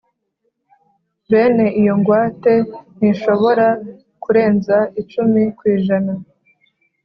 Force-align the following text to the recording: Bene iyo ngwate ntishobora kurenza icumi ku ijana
Bene 1.31 1.65
iyo 1.81 1.93
ngwate 1.99 2.53
ntishobora 2.97 3.67
kurenza 4.23 4.77
icumi 5.01 5.41
ku 5.57 5.63
ijana 5.75 6.13